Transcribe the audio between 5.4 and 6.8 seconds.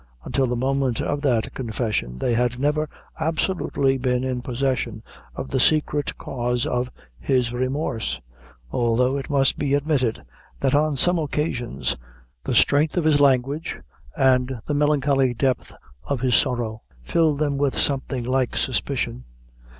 the secret cause